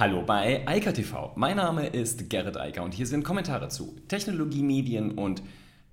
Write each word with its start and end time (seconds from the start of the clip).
Hallo 0.00 0.22
bei 0.22 0.66
Eika 0.66 0.92
TV. 0.92 1.32
Mein 1.36 1.58
Name 1.58 1.86
ist 1.86 2.30
Gerrit 2.30 2.56
Eiker 2.56 2.82
und 2.84 2.94
hier 2.94 3.06
sind 3.06 3.22
Kommentare 3.22 3.68
zu 3.68 3.96
Technologie, 4.08 4.62
Medien 4.62 5.10
und 5.10 5.42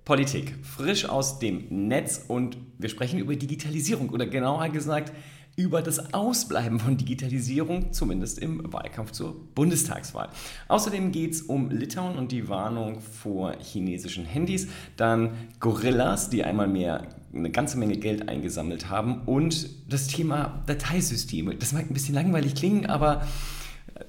Politik. 0.06 0.54
Frisch 0.62 1.06
aus 1.06 1.40
dem 1.40 1.66
Netz 1.68 2.24
und 2.26 2.56
wir 2.78 2.88
sprechen 2.88 3.18
über 3.18 3.36
Digitalisierung 3.36 4.08
oder 4.08 4.26
genauer 4.26 4.70
gesagt 4.70 5.12
über 5.56 5.82
das 5.82 6.14
Ausbleiben 6.14 6.80
von 6.80 6.96
Digitalisierung, 6.96 7.92
zumindest 7.92 8.38
im 8.38 8.72
Wahlkampf 8.72 9.10
zur 9.10 9.36
Bundestagswahl. 9.54 10.30
Außerdem 10.68 11.12
geht 11.12 11.32
es 11.32 11.42
um 11.42 11.70
Litauen 11.70 12.16
und 12.16 12.32
die 12.32 12.48
Warnung 12.48 13.02
vor 13.02 13.56
chinesischen 13.60 14.24
Handys, 14.24 14.68
dann 14.96 15.32
Gorillas, 15.60 16.30
die 16.30 16.44
einmal 16.44 16.68
mehr 16.68 17.08
eine 17.34 17.50
ganze 17.50 17.76
Menge 17.76 17.98
Geld 17.98 18.26
eingesammelt 18.26 18.88
haben 18.88 19.20
und 19.26 19.68
das 19.92 20.06
Thema 20.06 20.62
Dateisysteme. 20.66 21.56
Das 21.56 21.74
mag 21.74 21.90
ein 21.90 21.92
bisschen 21.92 22.14
langweilig 22.14 22.54
klingen, 22.54 22.86
aber 22.86 23.26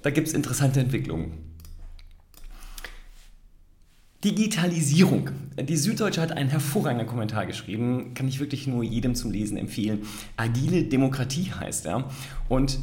da 0.01 0.09
gibt 0.09 0.27
es 0.27 0.33
interessante 0.33 0.79
Entwicklungen. 0.79 1.49
Digitalisierung. 4.23 5.29
Die 5.57 5.77
Süddeutsche 5.77 6.21
hat 6.21 6.33
einen 6.33 6.49
hervorragenden 6.49 7.07
Kommentar 7.07 7.45
geschrieben, 7.45 8.13
kann 8.13 8.27
ich 8.27 8.41
wirklich 8.41 8.67
nur 8.67 8.83
jedem 8.83 9.15
zum 9.15 9.31
Lesen 9.31 9.55
empfehlen. 9.55 10.01
Agile 10.35 10.83
Demokratie 10.83 11.53
heißt 11.53 11.85
er. 11.85 12.09
Und 12.49 12.79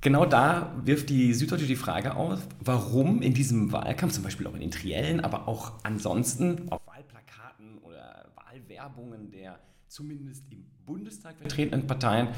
genau 0.00 0.24
da 0.24 0.72
wirft 0.84 1.10
die 1.10 1.34
Süddeutsche 1.34 1.66
die 1.66 1.74
Frage 1.74 2.14
auf, 2.14 2.46
warum 2.60 3.22
in 3.22 3.34
diesem 3.34 3.72
Wahlkampf, 3.72 4.12
zum 4.12 4.22
Beispiel 4.22 4.46
auch 4.46 4.54
in 4.54 4.60
den 4.60 4.70
Triellen, 4.70 5.18
aber 5.18 5.48
auch 5.48 5.72
ansonsten 5.82 6.68
auf 6.70 6.80
Wahlplakaten 6.86 7.78
oder 7.82 8.30
Wahlwerbungen 8.36 9.32
der 9.32 9.58
zumindest 9.88 10.44
im 10.50 10.64
Bundestag 10.86 11.36
vertretenen 11.38 11.86
Parteien, 11.86 12.28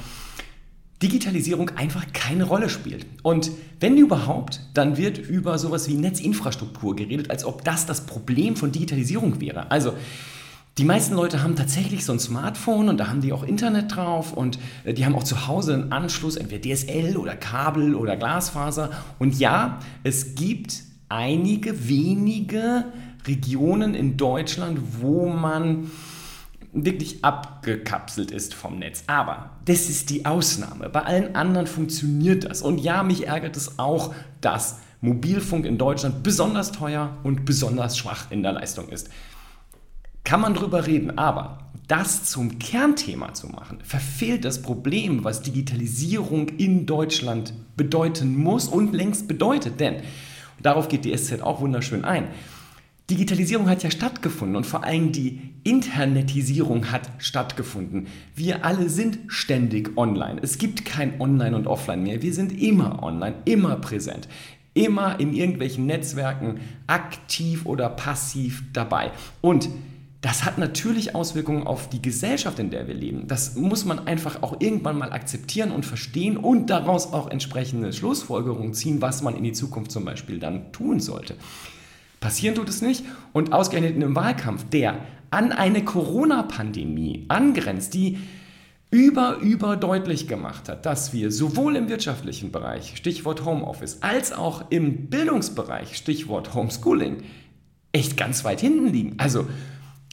Digitalisierung 1.03 1.71
einfach 1.71 2.07
keine 2.13 2.45
Rolle 2.45 2.69
spielt. 2.71 3.07
Und 3.23 3.51
wenn 3.81 3.97
überhaupt, 3.97 4.61
dann 4.75 4.97
wird 4.97 5.19
über 5.19 5.59
sowas 5.59 5.89
wie 5.89 5.95
Netzinfrastruktur 5.95 6.97
geredet, 6.97 7.31
als 7.31 7.45
ob 7.45 7.65
das 7.65 7.87
das 7.87 8.07
Problem 8.07 8.57
von 8.57 8.73
Digitalisierung 8.73 9.41
wäre. 9.41 9.71
Also 9.71 9.93
die 10.79 10.85
meisten 10.85 11.15
Leute 11.15 11.43
haben 11.43 11.55
tatsächlich 11.55 12.05
so 12.05 12.13
ein 12.13 12.19
Smartphone 12.19 12.89
und 12.89 12.99
da 12.99 13.07
haben 13.07 13.21
die 13.21 13.33
auch 13.33 13.45
Internet 13.45 13.95
drauf 13.95 14.33
und 14.33 14.59
äh, 14.85 14.93
die 14.93 15.05
haben 15.05 15.15
auch 15.15 15.23
zu 15.23 15.47
Hause 15.47 15.75
einen 15.75 15.93
Anschluss, 15.93 16.37
entweder 16.37 16.75
DSL 16.75 17.17
oder 17.17 17.37
Kabel 17.37 17.95
oder 17.95 18.17
Glasfaser. 18.17 18.91
Und 19.21 19.39
ja, 19.39 19.79
es 20.03 20.35
gibt 20.35 20.83
einige 21.09 21.89
wenige 21.89 22.87
Regionen 23.27 23.95
in 23.95 24.17
Deutschland, 24.17 24.81
wo 25.01 25.29
man 25.29 25.91
wirklich 26.75 27.25
abgekapselt 27.25 28.31
ist 28.31 28.53
vom 28.53 28.79
Netz. 28.79 29.05
Aber 29.07 29.51
das 29.65 29.89
ist 29.89 30.11
die 30.11 30.27
Ausnahme. 30.27 30.89
Bei 30.89 31.03
allen 31.03 31.37
anderen 31.37 31.67
funktioniert 31.67 32.45
das. 32.45 32.63
Und 32.63 32.79
ja, 32.79 33.03
mich 33.03 33.27
ärgert 33.27 33.57
es 33.57 33.79
auch, 33.79 34.15
dass 34.41 34.81
Mobilfunk 35.01 35.67
in 35.67 35.79
Deutschland 35.79 36.23
besonders 36.23 36.73
teuer 36.73 37.17
und 37.23 37.45
besonders 37.45 37.97
schwach 37.97 38.31
in 38.31 38.43
der 38.43 38.53
Leistung 38.53 38.89
ist. 38.89 39.09
Kann 40.25 40.41
man 40.41 40.55
drüber 40.55 40.87
reden, 40.87 41.19
aber 41.19 41.59
das 41.87 42.25
zum 42.25 42.59
Kernthema 42.59 43.35
zu 43.35 43.49
machen, 43.49 43.79
verfehlt 43.85 44.45
das 44.45 44.63
Problem, 44.63 45.23
was 45.23 45.43
Digitalisierung 45.43 46.49
in 46.49 46.87
Deutschland 46.87 47.53
bedeuten 47.77 48.35
muss 48.37 48.69
und 48.69 48.95
längst 48.95 49.29
bedeutet. 49.29 49.81
Denn, 49.81 49.97
darauf 50.63 50.89
geht 50.89 51.05
die 51.05 51.15
SZ 51.15 51.43
auch 51.43 51.61
wunderschön 51.61 52.05
ein, 52.07 52.29
Digitalisierung 53.11 53.69
hat 53.69 53.83
ja 53.83 53.91
stattgefunden 53.91 54.57
und 54.57 54.65
vor 54.65 54.83
allem 54.83 55.13
die 55.13 55.51
Internetisierung 55.63 56.91
hat 56.91 57.11
stattgefunden. 57.19 58.07
Wir 58.35 58.65
alle 58.65 58.89
sind 58.89 59.19
ständig 59.29 59.99
online. 59.99 60.41
Es 60.43 60.57
gibt 60.57 60.87
kein 60.87 61.21
Online 61.21 61.55
und 61.55 61.67
Offline 61.67 62.03
mehr. 62.03 62.23
Wir 62.23 62.33
sind 62.33 62.59
immer 62.59 63.03
online, 63.03 63.35
immer 63.45 63.77
präsent, 63.77 64.27
immer 64.73 65.21
in 65.21 65.35
irgendwelchen 65.35 65.85
Netzwerken 65.85 66.61
aktiv 66.87 67.67
oder 67.67 67.91
passiv 67.91 68.63
dabei. 68.73 69.13
Und 69.43 69.69
das 70.23 70.47
hat 70.47 70.57
natürlich 70.57 71.15
Auswirkungen 71.15 71.67
auf 71.67 71.91
die 71.91 72.01
Gesellschaft, 72.01 72.59
in 72.59 72.71
der 72.71 72.89
wir 72.89 72.95
leben. 72.95 73.29
Das 73.29 73.55
muss 73.57 73.85
man 73.85 74.07
einfach 74.07 74.43
auch 74.43 74.63
irgendwann 74.63 74.97
mal 74.97 75.13
akzeptieren 75.13 75.73
und 75.73 75.85
verstehen 75.85 76.39
und 76.39 76.71
daraus 76.71 77.13
auch 77.13 77.31
entsprechende 77.31 77.93
Schlussfolgerungen 77.93 78.73
ziehen, 78.73 79.03
was 79.03 79.21
man 79.21 79.37
in 79.37 79.45
die 79.45 79.53
Zukunft 79.53 79.91
zum 79.93 80.07
Beispiel 80.07 80.39
dann 80.39 80.73
tun 80.73 81.01
sollte. 81.01 81.37
Passieren 82.25 82.55
tut 82.55 82.71
es 82.71 82.81
nicht. 82.81 83.05
Und 83.35 83.53
ausgerechnet 83.53 83.97
in 83.97 84.03
einem 84.03 84.17
Wahlkampf, 84.17 84.65
der 84.71 84.97
an 85.29 85.53
eine 85.53 85.85
Corona-Pandemie 85.85 87.27
angrenzt, 87.29 87.93
die 87.93 88.17
über, 88.91 89.37
über 89.43 89.77
deutlich 89.77 90.27
gemacht 90.27 90.71
hat, 90.71 90.87
dass 90.87 91.13
wir 91.13 91.31
sowohl 91.31 91.77
im 91.77 91.91
wirtschaftlichen 91.91 92.51
Bereich, 92.51 92.97
Stichwort 92.97 93.45
Homeoffice, 93.45 93.99
als 94.01 94.33
auch 94.33 94.71
im 94.71 95.11
Bildungsbereich, 95.11 95.99
Stichwort 95.99 96.55
Homeschooling, 96.55 97.25
echt 97.93 98.17
ganz 98.17 98.43
weit 98.43 98.63
hinten 98.63 98.87
liegen. 98.87 99.17
Also 99.19 99.47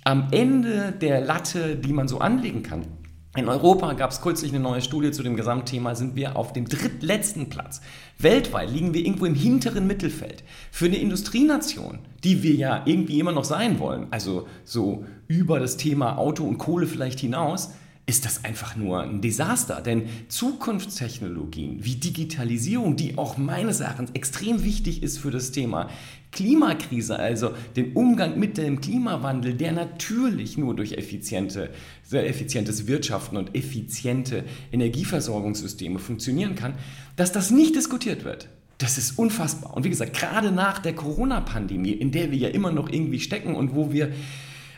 am 0.03 0.27
Ende 0.31 0.91
der 0.91 1.21
Latte, 1.21 1.77
die 1.77 1.93
man 1.93 2.09
so 2.09 2.19
anlegen 2.19 2.61
kann. 2.61 2.87
In 3.33 3.47
Europa 3.47 3.93
gab 3.93 4.11
es 4.11 4.19
kürzlich 4.19 4.51
eine 4.51 4.59
neue 4.61 4.81
Studie 4.81 5.11
zu 5.11 5.23
dem 5.23 5.37
Gesamtthema, 5.37 5.95
sind 5.95 6.17
wir 6.17 6.35
auf 6.35 6.51
dem 6.51 6.67
drittletzten 6.67 7.47
Platz. 7.47 7.79
Weltweit 8.19 8.69
liegen 8.69 8.93
wir 8.93 9.05
irgendwo 9.05 9.25
im 9.25 9.35
hinteren 9.35 9.87
Mittelfeld. 9.87 10.43
Für 10.69 10.87
eine 10.87 10.97
Industrienation, 10.97 11.99
die 12.25 12.43
wir 12.43 12.55
ja 12.55 12.81
irgendwie 12.83 13.21
immer 13.21 13.31
noch 13.31 13.45
sein 13.45 13.79
wollen, 13.79 14.07
also 14.11 14.47
so 14.65 15.05
über 15.27 15.61
das 15.61 15.77
Thema 15.77 16.17
Auto 16.17 16.43
und 16.43 16.57
Kohle 16.57 16.87
vielleicht 16.87 17.21
hinaus, 17.21 17.71
ist 18.11 18.25
das 18.25 18.43
einfach 18.43 18.75
nur 18.75 19.03
ein 19.03 19.21
Desaster. 19.21 19.79
Denn 19.79 20.03
Zukunftstechnologien 20.27 21.85
wie 21.85 21.95
Digitalisierung, 21.95 22.97
die 22.97 23.17
auch 23.17 23.37
meines 23.37 23.79
Erachtens 23.79 24.11
extrem 24.11 24.65
wichtig 24.65 25.01
ist 25.01 25.17
für 25.17 25.31
das 25.31 25.53
Thema 25.53 25.89
Klimakrise, 26.33 27.17
also 27.17 27.51
den 27.77 27.93
Umgang 27.93 28.37
mit 28.37 28.57
dem 28.57 28.81
Klimawandel, 28.81 29.53
der 29.53 29.71
natürlich 29.71 30.57
nur 30.57 30.75
durch 30.75 30.91
effiziente, 30.91 31.69
sehr 32.03 32.27
effizientes 32.27 32.85
Wirtschaften 32.85 33.37
und 33.37 33.55
effiziente 33.55 34.43
Energieversorgungssysteme 34.73 35.97
funktionieren 35.97 36.55
kann, 36.55 36.73
dass 37.15 37.31
das 37.31 37.49
nicht 37.49 37.77
diskutiert 37.77 38.25
wird. 38.25 38.49
Das 38.77 38.97
ist 38.97 39.17
unfassbar. 39.17 39.73
Und 39.73 39.85
wie 39.85 39.89
gesagt, 39.89 40.17
gerade 40.17 40.51
nach 40.51 40.79
der 40.79 40.95
Corona-Pandemie, 40.95 41.91
in 41.91 42.11
der 42.11 42.29
wir 42.31 42.37
ja 42.37 42.49
immer 42.49 42.73
noch 42.73 42.89
irgendwie 42.89 43.21
stecken 43.21 43.55
und 43.55 43.73
wo 43.73 43.93
wir 43.93 44.11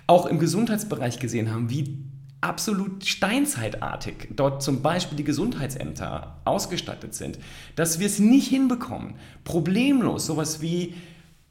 auch 0.05 0.27
im 0.27 0.37
Gesundheitsbereich 0.37 1.17
gesehen 1.17 1.51
haben, 1.51 1.71
wie 1.71 1.97
absolut 2.43 3.05
steinzeitartig 3.05 4.29
dort 4.35 4.61
zum 4.61 4.81
Beispiel 4.81 5.17
die 5.17 5.23
Gesundheitsämter 5.23 6.37
ausgestattet 6.45 7.15
sind, 7.15 7.39
dass 7.75 7.99
wir 7.99 8.07
es 8.07 8.19
nicht 8.19 8.47
hinbekommen, 8.47 9.15
problemlos 9.43 10.25
sowas 10.25 10.61
wie 10.61 10.93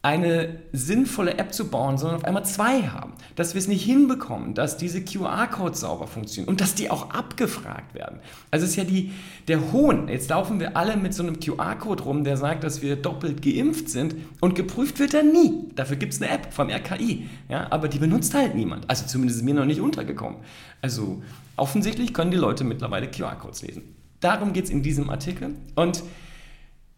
eine 0.05 0.59
sinnvolle 0.73 1.39
App 1.39 1.55
zu 1.55 1.69
bauen, 1.69 1.97
sondern 1.97 2.17
auf 2.17 2.25
einmal 2.25 2.45
zwei 2.45 2.83
haben. 2.89 3.13
Dass 3.37 3.55
wir 3.55 3.61
es 3.61 3.69
nicht 3.69 3.85
hinbekommen, 3.85 4.55
dass 4.55 4.77
diese 4.77 5.01
QR-Codes 5.01 5.81
sauber 5.81 6.09
funktionieren 6.09 6.49
und 6.49 6.61
dass 6.61 6.75
die 6.75 6.91
auch 6.91 7.11
abgefragt 7.11 7.95
werden. 7.95 8.19
Also 8.51 8.67
ist 8.67 8.75
ja 8.75 8.83
die, 8.83 9.13
der 9.47 9.71
Hohn. 9.71 10.09
Jetzt 10.09 10.29
laufen 10.29 10.59
wir 10.59 10.77
alle 10.77 10.97
mit 10.97 11.15
so 11.15 11.23
einem 11.23 11.39
QR-Code 11.39 12.03
rum, 12.03 12.25
der 12.25 12.37
sagt, 12.37 12.65
dass 12.65 12.83
wir 12.83 12.97
doppelt 12.97 13.43
geimpft 13.43 13.89
sind 13.89 14.17
und 14.41 14.57
geprüft 14.57 14.99
wird 14.99 15.15
er 15.15 15.23
nie. 15.23 15.69
Dafür 15.77 15.97
gibt 15.97 16.15
es 16.15 16.21
eine 16.21 16.33
App 16.33 16.53
vom 16.53 16.69
RKI. 16.69 17.29
Ja, 17.49 17.69
aber 17.71 17.87
die 17.87 17.99
benutzt 17.99 18.35
halt 18.35 18.57
niemand. 18.57 18.91
Also 18.91 19.07
zumindest 19.07 19.39
ist 19.39 19.45
mir 19.45 19.55
noch 19.55 19.67
nicht 19.67 19.81
untergekommen. 19.81 20.39
Also 20.81 21.23
offensichtlich 21.57 22.13
können 22.13 22.33
die 22.33 22.37
Leute 22.37 22.65
mittlerweile 22.65 23.09
QR-Codes 23.09 23.63
lesen. 23.63 23.95
Darum 24.19 24.53
geht 24.53 24.65
es 24.65 24.71
in 24.71 24.83
diesem 24.83 25.11
Artikel. 25.11 25.55
Und 25.77 26.03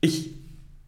ich 0.01 0.31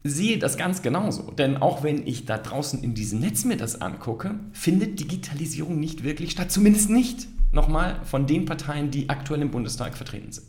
sehe 0.08 0.38
das 0.38 0.56
ganz 0.56 0.82
genauso. 0.82 1.30
Denn 1.32 1.56
auch 1.56 1.82
wenn 1.82 2.06
ich 2.06 2.24
da 2.24 2.38
draußen 2.38 2.82
in 2.82 2.94
diesem 2.94 3.20
Netz 3.20 3.44
mir 3.44 3.56
das 3.56 3.80
angucke, 3.80 4.38
findet 4.52 5.00
Digitalisierung 5.00 5.78
nicht 5.78 6.04
wirklich 6.04 6.32
statt. 6.32 6.50
Zumindest 6.50 6.90
nicht, 6.90 7.28
nochmal, 7.52 8.00
von 8.04 8.26
den 8.26 8.44
Parteien, 8.44 8.90
die 8.90 9.08
aktuell 9.08 9.42
im 9.42 9.50
Bundestag 9.50 9.96
vertreten 9.96 10.32
sind. 10.32 10.46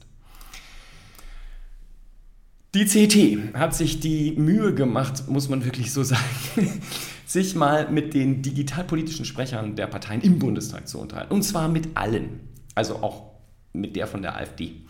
Die 2.75 2.85
CT 2.85 3.57
hat 3.57 3.73
sich 3.73 3.99
die 3.99 4.33
Mühe 4.33 4.73
gemacht, 4.73 5.27
muss 5.27 5.49
man 5.49 5.65
wirklich 5.65 5.91
so 5.91 6.03
sagen, 6.03 6.21
sich 7.25 7.55
mal 7.55 7.89
mit 7.89 8.13
den 8.13 8.41
digitalpolitischen 8.41 9.25
Sprechern 9.25 9.75
der 9.75 9.87
Parteien 9.87 10.21
im 10.21 10.37
Bundestag 10.37 10.87
zu 10.87 10.99
unterhalten. 10.99 11.33
Und 11.33 11.43
zwar 11.43 11.69
mit 11.69 11.89
allen. 11.95 12.41
Also 12.75 12.97
auch 12.97 13.31
mit 13.73 13.95
der 13.95 14.07
von 14.07 14.21
der 14.21 14.35
AfD. 14.35 14.81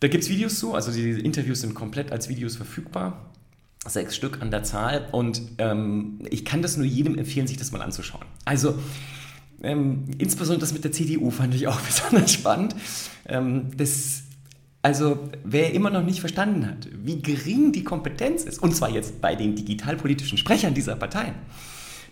Da 0.00 0.08
gibt 0.08 0.24
es 0.24 0.30
Videos 0.30 0.58
zu, 0.58 0.74
also 0.74 0.92
diese 0.92 1.20
Interviews 1.20 1.60
sind 1.60 1.74
komplett 1.74 2.10
als 2.10 2.28
Videos 2.28 2.56
verfügbar 2.56 3.30
sechs 3.86 4.14
Stück 4.14 4.40
an 4.40 4.50
der 4.50 4.62
Zahl 4.62 5.08
und 5.12 5.42
ähm, 5.58 6.20
ich 6.30 6.44
kann 6.44 6.62
das 6.62 6.76
nur 6.76 6.86
jedem 6.86 7.18
empfehlen, 7.18 7.46
sich 7.46 7.56
das 7.56 7.72
mal 7.72 7.82
anzuschauen. 7.82 8.24
Also 8.44 8.78
ähm, 9.62 10.04
insbesondere 10.18 10.60
das 10.60 10.72
mit 10.72 10.84
der 10.84 10.92
CDU 10.92 11.30
fand 11.30 11.54
ich 11.54 11.66
auch 11.66 11.80
besonders 11.86 12.32
spannend. 12.32 12.76
Ähm, 13.26 13.76
das, 13.76 14.22
also 14.82 15.28
wer 15.44 15.72
immer 15.74 15.90
noch 15.90 16.04
nicht 16.04 16.20
verstanden 16.20 16.66
hat, 16.66 16.88
wie 16.92 17.22
gering 17.22 17.72
die 17.72 17.84
Kompetenz 17.84 18.44
ist, 18.44 18.62
und 18.62 18.74
zwar 18.74 18.90
jetzt 18.90 19.20
bei 19.20 19.34
den 19.34 19.56
digitalpolitischen 19.56 20.38
Sprechern 20.38 20.74
dieser 20.74 20.96
Parteien, 20.96 21.34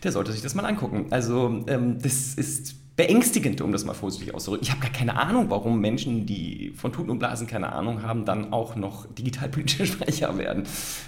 der 0.02 0.12
sollte 0.12 0.32
sich 0.32 0.42
das 0.42 0.54
mal 0.54 0.64
angucken. 0.64 1.06
Also 1.10 1.64
ähm, 1.66 1.98
das 2.00 2.34
ist 2.34 2.74
beängstigend, 3.00 3.62
um 3.62 3.72
das 3.72 3.86
mal 3.86 3.94
vorsichtig 3.94 4.34
auszudrücken. 4.34 4.66
Ich 4.66 4.70
habe 4.70 4.82
gar 4.82 4.92
keine 4.92 5.16
Ahnung, 5.16 5.46
warum 5.48 5.80
Menschen, 5.80 6.26
die 6.26 6.74
von 6.76 6.92
Tuten 6.92 7.08
und 7.08 7.18
Blasen 7.18 7.46
keine 7.46 7.72
Ahnung 7.72 8.02
haben, 8.02 8.26
dann 8.26 8.52
auch 8.52 8.76
noch 8.76 9.06
digitalpolitische 9.14 9.86
Sprecher 9.94 10.36
werden. 10.36 10.64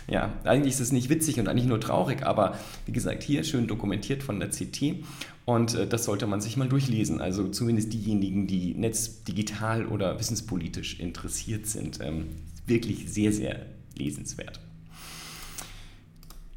Ja, 0.08 0.32
eigentlich 0.44 0.72
ist 0.72 0.80
es 0.80 0.90
nicht 0.90 1.10
witzig 1.10 1.38
und 1.38 1.48
eigentlich 1.48 1.66
nur 1.66 1.80
traurig, 1.80 2.24
aber 2.24 2.56
wie 2.86 2.92
gesagt, 2.92 3.22
hier 3.22 3.44
schön 3.44 3.66
dokumentiert 3.66 4.22
von 4.22 4.40
der 4.40 4.48
CT 4.48 5.04
und 5.44 5.74
äh, 5.74 5.86
das 5.86 6.04
sollte 6.04 6.26
man 6.26 6.40
sich 6.40 6.56
mal 6.56 6.66
durchlesen. 6.66 7.20
Also 7.20 7.48
zumindest 7.48 7.92
diejenigen, 7.92 8.46
die 8.46 8.72
netzdigital 8.72 9.84
oder 9.84 10.18
wissenspolitisch 10.18 10.98
interessiert 10.98 11.66
sind. 11.66 12.00
Ähm, 12.00 12.28
wirklich 12.66 13.12
sehr, 13.12 13.34
sehr 13.34 13.66
lesenswert. 13.98 14.60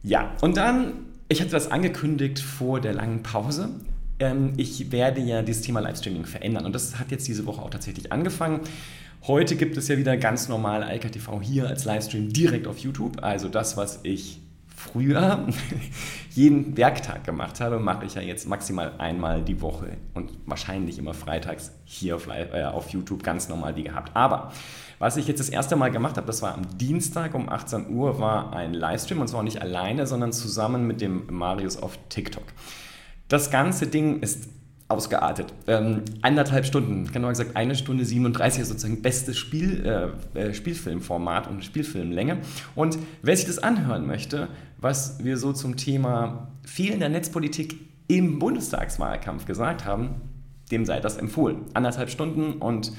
Ja, 0.01 0.31
und 0.39 0.55
dann, 0.55 0.93
ich 1.27 1.41
hatte 1.41 1.51
das 1.51 1.69
angekündigt 1.69 2.39
vor 2.39 2.79
der 2.79 2.93
langen 2.93 3.21
Pause. 3.21 3.71
Ähm, 4.19 4.53
ich 4.57 4.91
werde 4.91 5.21
ja 5.21 5.41
dieses 5.41 5.61
Thema 5.61 5.79
Livestreaming 5.81 6.25
verändern 6.25 6.65
und 6.65 6.73
das 6.73 6.99
hat 6.99 7.11
jetzt 7.11 7.27
diese 7.27 7.45
Woche 7.45 7.61
auch 7.61 7.69
tatsächlich 7.69 8.11
angefangen. 8.11 8.61
Heute 9.27 9.55
gibt 9.55 9.75
es 9.75 9.87
ja 9.87 9.97
wieder 9.97 10.17
ganz 10.17 10.49
normal 10.49 10.87
IKTV 10.95 11.41
hier 11.41 11.67
als 11.67 11.83
Livestream 11.83 12.31
direkt 12.31 12.67
auf 12.67 12.77
YouTube. 12.77 13.23
Also 13.23 13.49
das, 13.49 13.75
was 13.75 13.99
ich 14.03 14.39
früher 14.75 15.47
jeden 16.31 16.77
Werktag 16.77 17.23
gemacht 17.23 17.59
habe, 17.59 17.79
mache 17.79 18.05
ich 18.05 18.15
ja 18.15 18.21
jetzt 18.21 18.47
maximal 18.47 18.93
einmal 18.99 19.41
die 19.41 19.61
Woche 19.61 19.97
und 20.13 20.31
wahrscheinlich 20.45 20.99
immer 20.99 21.13
freitags 21.13 21.71
hier 21.85 22.17
auf, 22.17 22.27
äh, 22.27 22.63
auf 22.65 22.89
YouTube 22.89 23.23
ganz 23.23 23.49
normal 23.49 23.75
wie 23.75 23.83
gehabt. 23.83 24.15
Aber 24.15 24.51
was 24.99 25.17
ich 25.17 25.27
jetzt 25.27 25.39
das 25.39 25.49
erste 25.49 25.75
Mal 25.75 25.89
gemacht 25.91 26.17
habe, 26.17 26.27
das 26.27 26.41
war 26.41 26.53
am 26.53 26.77
Dienstag 26.77 27.33
um 27.33 27.49
18 27.49 27.89
Uhr, 27.89 28.19
war 28.19 28.53
ein 28.53 28.73
Livestream 28.73 29.21
und 29.21 29.27
zwar 29.27 29.43
nicht 29.43 29.61
alleine, 29.61 30.07
sondern 30.07 30.31
zusammen 30.33 30.85
mit 30.85 31.01
dem 31.01 31.23
Marius 31.29 31.77
auf 31.77 31.97
TikTok. 32.09 32.43
Das 33.27 33.49
ganze 33.49 33.87
Ding 33.87 34.21
ist 34.21 34.49
ausgeartet. 34.87 35.51
Ähm, 35.65 36.03
eineinhalb 36.21 36.65
Stunden, 36.65 37.11
genauer 37.11 37.31
gesagt 37.31 37.55
eine 37.55 37.75
Stunde 37.75 38.05
37 38.05 38.61
ist 38.61 38.67
sozusagen 38.67 39.01
bestes 39.01 39.37
Spiel, 39.37 40.13
äh, 40.35 40.39
äh, 40.39 40.53
Spielfilmformat 40.53 41.47
und 41.47 41.65
Spielfilmlänge. 41.65 42.37
Und 42.75 42.99
wer 43.23 43.35
sich 43.35 43.47
das 43.47 43.57
anhören 43.57 44.05
möchte, 44.05 44.47
was 44.77 45.23
wir 45.23 45.37
so 45.37 45.53
zum 45.53 45.75
Thema 45.75 46.49
fehlender 46.63 47.09
Netzpolitik 47.09 47.79
im 48.07 48.37
Bundestagswahlkampf 48.37 49.45
gesagt 49.45 49.85
haben, 49.85 50.21
dem 50.71 50.85
sei 50.85 50.99
das 50.99 51.17
empfohlen. 51.17 51.61
Anderthalb 51.73 52.11
Stunden 52.11 52.53
und 52.53 52.91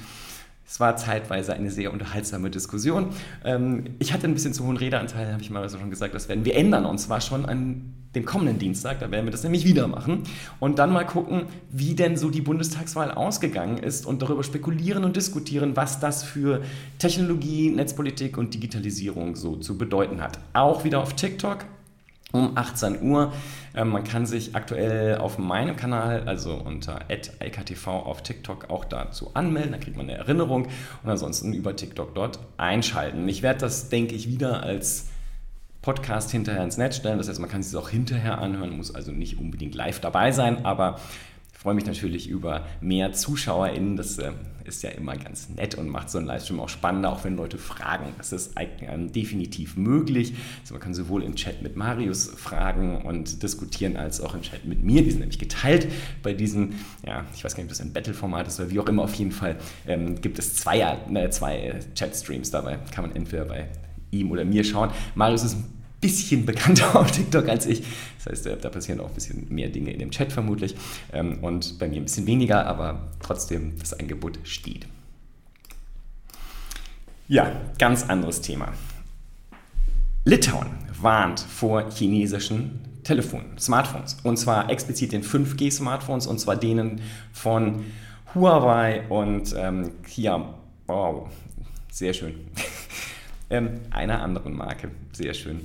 es 0.67 0.81
war 0.81 0.97
zeitweise 0.97 1.53
eine 1.53 1.71
sehr 1.71 1.93
unterhaltsame 1.93 2.49
Diskussion. 2.49 3.07
Ähm, 3.45 3.95
ich 3.99 4.11
hatte 4.11 4.27
ein 4.27 4.33
bisschen 4.33 4.53
zu 4.53 4.65
hohen 4.65 4.75
Redeanteil, 4.75 5.31
habe 5.31 5.41
ich 5.41 5.49
mal 5.49 5.67
so 5.69 5.79
schon 5.79 5.89
gesagt, 5.89 6.13
das 6.13 6.27
werden 6.27 6.43
wir 6.43 6.55
ändern. 6.55 6.85
Und 6.85 6.97
zwar 6.97 7.21
schon 7.21 7.45
an 7.45 7.93
dem 8.15 8.25
kommenden 8.25 8.59
Dienstag, 8.59 8.99
da 8.99 9.09
werden 9.09 9.25
wir 9.25 9.31
das 9.31 9.43
nämlich 9.43 9.63
wieder 9.63 9.87
machen. 9.87 10.23
Und 10.59 10.77
dann 10.77 10.91
mal 10.91 11.05
gucken, 11.05 11.43
wie 11.71 11.95
denn 11.95 12.17
so 12.17 12.29
die 12.29 12.41
Bundestagswahl 12.41 13.11
ausgegangen 13.11 13.77
ist 13.77 14.05
und 14.05 14.21
darüber 14.21 14.43
spekulieren 14.43 15.05
und 15.05 15.15
diskutieren, 15.15 15.77
was 15.77 16.01
das 16.01 16.23
für 16.23 16.61
Technologie, 16.99 17.69
Netzpolitik 17.69 18.37
und 18.37 18.53
Digitalisierung 18.53 19.37
so 19.37 19.55
zu 19.55 19.77
bedeuten 19.77 20.21
hat. 20.21 20.39
Auch 20.51 20.83
wieder 20.83 20.99
auf 21.01 21.13
TikTok 21.13 21.59
um 22.31 22.57
18 22.57 23.01
Uhr. 23.01 23.31
Ähm, 23.75 23.89
man 23.89 24.03
kann 24.03 24.25
sich 24.25 24.55
aktuell 24.55 25.17
auf 25.17 25.37
meinem 25.37 25.75
Kanal, 25.75 26.27
also 26.27 26.53
unter 26.55 26.99
@lktv 27.09 27.87
auf 27.87 28.23
TikTok 28.23 28.69
auch 28.69 28.85
dazu 28.85 29.31
anmelden, 29.33 29.71
da 29.71 29.77
kriegt 29.77 29.97
man 29.97 30.09
eine 30.09 30.17
Erinnerung 30.17 30.67
und 31.03 31.09
ansonsten 31.09 31.53
über 31.53 31.75
TikTok 31.75 32.15
dort 32.15 32.39
einschalten. 32.57 33.27
Ich 33.27 33.41
werde 33.43 33.61
das, 33.61 33.89
denke 33.89 34.15
ich, 34.15 34.27
wieder 34.27 34.63
als 34.63 35.07
Podcast 35.81 36.31
hinterher 36.31 36.63
ins 36.63 36.77
Netz 36.77 36.97
stellen. 36.97 37.17
Das 37.17 37.29
heißt, 37.29 37.39
man 37.39 37.49
kann 37.49 37.61
es 37.61 37.73
auch 37.73 37.89
hinterher 37.89 38.39
anhören, 38.39 38.75
muss 38.75 38.93
also 38.93 39.11
nicht 39.11 39.39
unbedingt 39.39 39.73
live 39.73 40.01
dabei 40.01 40.31
sein, 40.31 40.65
aber 40.65 40.99
freue 41.57 41.73
mich 41.73 41.85
natürlich 41.85 42.29
über 42.29 42.65
mehr 42.81 43.13
ZuschauerInnen. 43.13 43.97
Das 43.97 44.19
äh, 44.19 44.31
ist 44.63 44.83
ja 44.83 44.91
immer 44.91 45.15
ganz 45.15 45.49
nett 45.49 45.75
und 45.75 45.89
macht 45.89 46.09
so 46.09 46.19
einen 46.19 46.27
Livestream 46.27 46.59
auch 46.59 46.69
spannender, 46.69 47.11
auch 47.11 47.23
wenn 47.23 47.35
Leute 47.35 47.57
fragen. 47.57 48.13
Das 48.17 48.31
ist 48.31 48.57
äh, 48.57 48.67
definitiv 49.09 49.75
möglich. 49.75 50.33
Also 50.61 50.75
man 50.75 50.81
kann 50.81 50.93
sowohl 50.93 51.23
im 51.23 51.35
Chat 51.35 51.63
mit 51.63 51.75
Marius 51.75 52.27
fragen 52.27 53.01
und 53.01 53.41
diskutieren, 53.41 53.97
als 53.97 54.21
auch 54.21 54.35
im 54.35 54.43
Chat 54.43 54.65
mit 54.65 54.83
mir. 54.83 55.03
Die 55.03 55.09
sind 55.09 55.21
nämlich 55.21 55.39
geteilt 55.39 55.87
bei 56.21 56.33
diesem, 56.33 56.75
ja, 57.05 57.25
ich 57.35 57.43
weiß 57.43 57.55
gar 57.55 57.63
nicht, 57.63 57.71
ob 57.71 57.77
das 57.77 57.81
ein 57.81 57.91
Battle-Format 57.91 58.47
ist 58.47 58.59
oder 58.59 58.69
wie 58.69 58.79
auch 58.79 58.87
immer. 58.87 59.03
Auf 59.03 59.15
jeden 59.15 59.31
Fall 59.31 59.57
ähm, 59.87 60.21
gibt 60.21 60.37
es 60.37 60.55
zwei, 60.55 60.79
äh, 60.79 61.29
zwei 61.31 61.79
Chat-Streams 61.95 62.51
dabei. 62.51 62.77
Kann 62.93 63.07
man 63.07 63.15
entweder 63.15 63.45
bei 63.45 63.67
ihm 64.11 64.31
oder 64.31 64.45
mir 64.45 64.63
schauen. 64.63 64.91
Marius 65.15 65.43
ist 65.43 65.55
ein 65.55 65.76
bisschen 66.01 66.45
bekannter 66.45 66.95
auf 66.99 67.11
TikTok 67.11 67.47
als 67.47 67.65
ich. 67.65 67.83
Das 68.17 68.31
heißt, 68.31 68.47
äh, 68.47 68.57
da 68.57 68.69
passieren 68.69 68.99
auch 68.99 69.09
ein 69.09 69.13
bisschen 69.13 69.47
mehr 69.49 69.69
Dinge 69.69 69.91
in 69.91 69.99
dem 69.99 70.11
Chat 70.11 70.31
vermutlich 70.31 70.75
ähm, 71.13 71.43
und 71.43 71.79
bei 71.79 71.87
mir 71.87 71.97
ein 71.97 72.03
bisschen 72.03 72.27
weniger, 72.27 72.65
aber 72.65 73.07
trotzdem 73.21 73.77
das 73.79 73.93
Angebot 73.93 74.39
steht. 74.43 74.87
Ja, 77.27 77.51
ganz 77.77 78.03
anderes 78.03 78.41
Thema. 78.41 78.73
Litauen 80.23 80.67
warnt 81.01 81.39
vor 81.39 81.89
chinesischen 81.91 82.81
Telefonen, 83.03 83.57
Smartphones. 83.57 84.17
Und 84.23 84.37
zwar 84.37 84.69
explizit 84.69 85.13
den 85.13 85.23
5G-Smartphones 85.23 86.27
und 86.27 86.39
zwar 86.39 86.57
denen 86.57 87.01
von 87.31 87.85
Huawei 88.35 89.07
und 89.07 89.53
ähm, 89.57 89.91
Kia. 90.03 90.53
Wow, 90.87 91.29
sehr 91.89 92.13
schön. 92.13 92.35
Ähm, 93.49 93.79
einer 93.91 94.21
anderen 94.21 94.57
Marke. 94.57 94.91
Sehr 95.13 95.33
schön. 95.33 95.61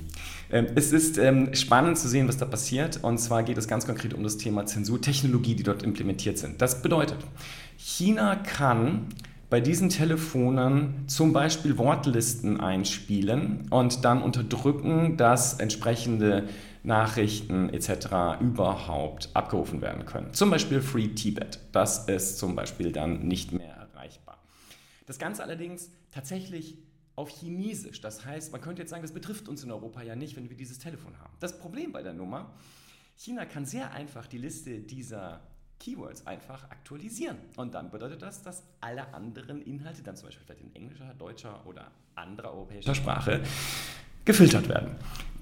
Ähm, 0.49 0.67
es 0.75 0.93
ist 0.93 1.17
ähm, 1.17 1.53
spannend 1.53 1.97
zu 1.97 2.07
sehen, 2.07 2.29
was 2.29 2.37
da 2.37 2.45
passiert. 2.45 3.03
Und 3.03 3.17
zwar 3.17 3.43
geht 3.43 3.57
es 3.57 3.67
ganz 3.67 3.85
konkret 3.85 4.13
um 4.13 4.23
das 4.23 4.37
Thema 4.37 4.65
Zensurtechnologie, 4.65 5.55
die 5.55 5.63
dort 5.63 5.83
implementiert 5.83 6.37
sind. 6.37 6.61
Das 6.61 6.81
bedeutet, 6.81 7.17
China 7.77 8.37
kann 8.37 9.07
bei 9.49 9.59
diesen 9.59 9.89
Telefonen 9.89 11.03
zum 11.07 11.33
Beispiel 11.33 11.77
Wortlisten 11.77 12.59
einspielen 12.59 13.67
und 13.69 14.05
dann 14.05 14.21
unterdrücken, 14.21 15.17
dass 15.17 15.59
entsprechende 15.59 16.47
Nachrichten 16.83 17.69
etc. 17.69 18.39
überhaupt 18.41 19.29
abgerufen 19.33 19.81
werden 19.81 20.05
können. 20.05 20.33
Zum 20.33 20.49
Beispiel 20.49 20.81
Free 20.81 21.09
Tibet. 21.09 21.59
Das 21.71 22.07
ist 22.07 22.39
zum 22.39 22.55
Beispiel 22.55 22.91
dann 22.91 23.27
nicht 23.27 23.51
mehr 23.51 23.75
erreichbar. 23.75 24.37
Das 25.05 25.19
Ganze 25.19 25.43
allerdings 25.43 25.91
tatsächlich 26.11 26.77
auf 27.15 27.29
Chinesisch. 27.29 28.01
Das 28.01 28.25
heißt, 28.25 28.51
man 28.51 28.61
könnte 28.61 28.81
jetzt 28.81 28.89
sagen, 28.89 29.03
das 29.03 29.13
betrifft 29.13 29.47
uns 29.47 29.63
in 29.63 29.71
Europa 29.71 30.01
ja 30.01 30.15
nicht, 30.15 30.35
wenn 30.35 30.49
wir 30.49 30.57
dieses 30.57 30.79
Telefon 30.79 31.17
haben. 31.19 31.33
Das 31.39 31.57
Problem 31.59 31.91
bei 31.91 32.01
der 32.01 32.13
Nummer, 32.13 32.53
China 33.15 33.45
kann 33.45 33.65
sehr 33.65 33.91
einfach 33.91 34.27
die 34.27 34.39
Liste 34.39 34.79
dieser 34.79 35.41
Keywords 35.79 36.25
einfach 36.25 36.63
aktualisieren. 36.71 37.37
Und 37.57 37.73
dann 37.73 37.91
bedeutet 37.91 38.21
das, 38.21 38.41
dass 38.41 38.63
alle 38.79 39.13
anderen 39.13 39.61
Inhalte, 39.61 40.01
dann 40.01 40.15
zum 40.15 40.27
Beispiel 40.27 40.45
vielleicht 40.45 40.61
in 40.61 40.75
englischer, 40.75 41.13
deutscher 41.13 41.65
oder 41.67 41.91
anderer 42.15 42.53
europäischer 42.53 42.95
Sprache, 42.95 43.43
gefiltert 44.25 44.69
werden. 44.69 44.89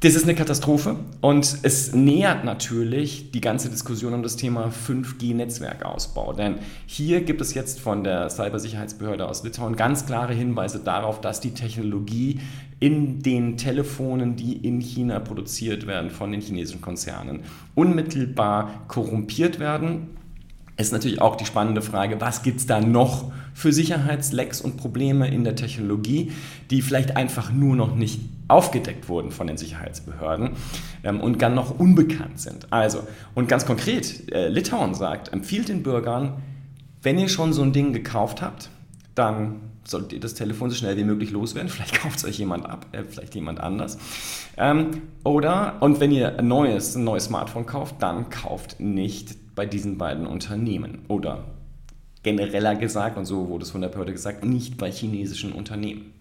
Das 0.04 0.16
ist 0.16 0.24
eine 0.24 0.33
Katastrophe 0.33 0.95
und 1.22 1.57
es 1.61 1.94
nähert 1.94 2.44
natürlich 2.44 3.30
die 3.30 3.40
ganze 3.40 3.69
Diskussion 3.69 4.16
um 4.16 4.23
das 4.23 4.35
Thema 4.35 4.71
5G-Netzwerkausbau. 4.88 6.33
Denn 6.33 6.56
hier 6.88 7.21
gibt 7.21 7.40
es 7.40 7.54
jetzt 7.54 7.80
von 7.80 8.04
der 8.04 8.31
Cybersicherheitsbehörde 8.31 9.28
aus 9.28 9.44
Litauen 9.44 9.76
ganz 9.76 10.07
klare 10.07 10.33
Hinweise 10.33 10.80
darauf, 10.80 11.21
dass 11.21 11.40
die 11.40 11.54
Technologie 11.54 12.40
in 12.80 13.21
den 13.21 13.57
Telefonen, 13.57 14.35
die 14.35 14.54
in 14.54 14.80
China 14.80 15.19
produziert 15.19 15.85
werden 15.85 16.09
von 16.09 16.31
den 16.31 16.42
chinesischen 16.42 16.81
Konzernen, 16.81 17.42
unmittelbar 17.76 18.85
korrumpiert 18.88 19.59
werden 19.59 20.07
ist 20.81 20.92
natürlich 20.92 21.21
auch 21.21 21.35
die 21.35 21.45
spannende 21.45 21.81
Frage, 21.81 22.19
was 22.19 22.44
gibt 22.44 22.59
es 22.59 22.66
da 22.66 22.81
noch 22.81 23.31
für 23.54 23.71
Sicherheitslecks 23.71 24.61
und 24.61 24.78
Probleme 24.78 25.28
in 25.28 25.44
der 25.44 25.56
Technologie, 25.56 26.31
die 26.71 26.81
vielleicht 26.81 27.16
einfach 27.18 27.52
nur 27.52 27.76
noch 27.76 27.95
nicht 27.95 28.41
aufgedeckt 28.52 29.10
wurden 29.10 29.31
von 29.31 29.48
den 29.48 29.58
Sicherheitsbehörden 29.58 30.52
ähm, 31.04 31.22
und 31.22 31.42
dann 31.42 31.56
noch 31.56 31.80
unbekannt 31.80 32.40
sind. 32.40 32.72
Also, 32.72 33.08
und 33.34 33.48
ganz 33.48 33.66
konkret, 33.66 34.31
äh, 34.31 34.50
Litauen 34.50 34.94
sagt, 34.94 35.34
empfiehlt 35.34 35.70
den 35.70 35.84
Bürgern, 35.84 36.42
wenn 37.02 37.18
ihr 37.18 37.30
schon 37.30 37.54
so 37.54 37.64
ein 37.64 37.74
Ding 37.74 37.94
gekauft 37.94 38.42
habt, 38.42 38.70
dann 39.16 39.62
solltet 39.84 40.14
ihr 40.14 40.20
das 40.20 40.36
Telefon 40.36 40.70
so 40.70 40.76
schnell 40.76 40.98
wie 40.98 41.04
möglich 41.04 41.31
loswerden. 41.31 41.70
Vielleicht 41.72 42.00
kauft 42.02 42.18
es 42.18 42.26
euch 42.26 42.38
jemand 42.38 42.70
ab, 42.70 42.86
äh, 42.92 43.04
vielleicht 43.04 43.36
jemand 43.36 43.60
anders. 43.60 43.98
Ähm, 44.58 45.02
oder, 45.24 45.78
und 45.80 46.00
wenn 46.00 46.12
ihr 46.12 46.38
ein 46.38 46.48
neues, 46.48 46.96
ein 46.96 47.04
neues 47.04 47.26
Smartphone 47.26 47.66
kauft, 47.66 47.96
dann 48.00 48.30
kauft 48.30 48.80
nicht 48.80 49.56
bei 49.56 49.66
diesen 49.66 49.98
beiden 49.98 50.28
Unternehmen. 50.28 51.00
Oder 51.08 51.46
genereller 52.24 52.76
gesagt, 52.76 53.18
und 53.18 53.26
so 53.26 53.50
wurde 53.50 53.64
es 53.64 53.72
von 53.72 53.81
der 53.81 53.90
Behörde 53.90 54.12
gesagt, 54.12 54.46
nicht 54.46 54.78
bei 54.78 54.92
chinesischen 54.92 55.54
Unternehmen. 55.54 56.14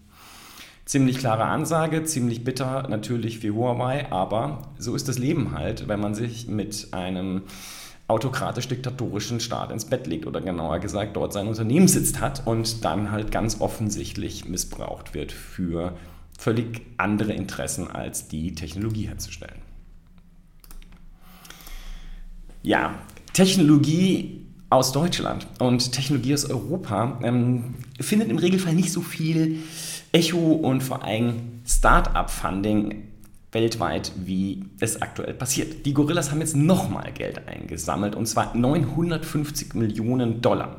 Ziemlich 0.85 1.19
klare 1.19 1.45
Ansage, 1.45 2.05
ziemlich 2.05 2.43
bitter 2.43 2.89
natürlich 2.89 3.39
für 3.39 3.55
Huawei, 3.55 4.11
aber 4.11 4.63
so 4.79 4.95
ist 4.95 5.09
das 5.09 5.19
Leben 5.19 5.53
halt, 5.57 5.87
wenn 5.87 6.01
man 6.01 6.15
sich 6.15 6.49
mit 6.49 6.89
einem 6.93 7.43
autokratisch-diktatorischen 8.09 9.39
Staat 9.39 9.71
ins 9.71 9.85
Bett 9.85 10.07
legt 10.09 10.27
oder 10.27 10.41
genauer 10.41 10.81
gesagt 10.81 11.17
dort 11.17 11.33
seinen 11.33 11.49
Unternehmenssitz 11.49 12.19
hat 12.19 12.47
und 12.47 12.85
dann 12.85 13.13
halt 13.13 13.31
ganz 13.31 13.61
offensichtlich 13.61 14.47
missbraucht 14.47 15.15
wird 15.15 15.31
für 15.31 15.97
völlig 16.37 16.83
andere 16.97 17.33
Interessen 17.33 17.89
als 17.89 18.27
die 18.27 18.55
Technologie 18.55 19.07
herzustellen. 19.07 19.61
Ja, 22.63 22.99
Technologie 23.33 24.47
aus 24.71 24.93
Deutschland 24.93 25.47
und 25.59 25.93
Technologie 25.93 26.35
aus 26.35 26.45
Europa 26.45 27.21
ähm, 27.23 27.75
findet 28.01 28.29
im 28.29 28.39
Regelfall 28.39 28.75
nicht 28.75 28.93
so 28.93 29.01
viel 29.01 29.59
Echo 30.13 30.53
und 30.53 30.83
vor 30.83 31.05
allem 31.05 31.63
Start-up-Funding 31.65 33.05
weltweit, 33.53 34.13
wie 34.17 34.65
es 34.81 35.01
aktuell 35.03 35.35
passiert. 35.35 35.87
Die 35.87 35.95
Gorillas 35.95 36.31
haben 36.31 36.41
jetzt 36.41 36.57
nochmal 36.57 37.13
Geld 37.13 37.47
eingesammelt 37.49 38.15
und 38.15 38.27
zwar 38.27 38.57
950 38.57 39.75
Millionen 39.75 40.41
Dollar. 40.41 40.77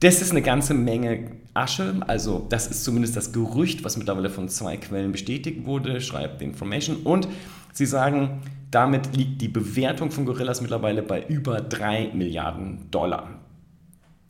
Das 0.00 0.22
ist 0.22 0.30
eine 0.30 0.42
ganze 0.42 0.74
Menge 0.74 1.32
Asche, 1.52 1.96
also 2.06 2.46
das 2.48 2.68
ist 2.68 2.84
zumindest 2.84 3.16
das 3.16 3.32
Gerücht, 3.32 3.84
was 3.84 3.96
mittlerweile 3.96 4.30
von 4.30 4.48
zwei 4.48 4.76
Quellen 4.76 5.12
bestätigt 5.12 5.66
wurde, 5.66 6.00
schreibt 6.00 6.40
Information. 6.40 6.98
Und 7.04 7.28
sie 7.72 7.86
sagen, 7.86 8.40
damit 8.70 9.14
liegt 9.14 9.42
die 9.42 9.48
Bewertung 9.48 10.10
von 10.10 10.24
Gorillas 10.24 10.60
mittlerweile 10.60 11.02
bei 11.02 11.24
über 11.26 11.60
3 11.60 12.12
Milliarden 12.14 12.90
Dollar. 12.90 13.28